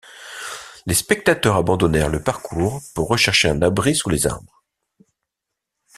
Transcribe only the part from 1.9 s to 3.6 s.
le parcours pour rechercher